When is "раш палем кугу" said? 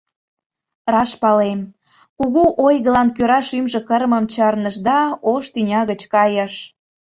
0.93-2.43